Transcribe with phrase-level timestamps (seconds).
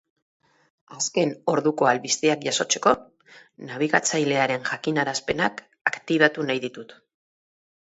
[0.99, 2.95] Azken orduko albisteak jasotzeko
[3.69, 5.63] nabigatzailearen jakinarazpenak
[5.95, 6.99] aktibatu nahi ditut.